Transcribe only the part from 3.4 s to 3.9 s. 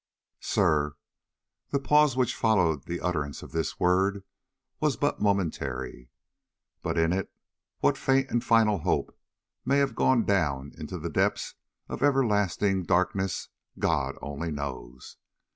of this one